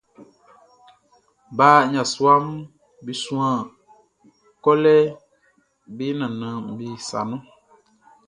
[1.57, 2.45] Ba yasuaʼm
[3.03, 3.57] be suan
[4.63, 4.95] kolɛ
[5.95, 7.41] be nannanʼm be sa nun.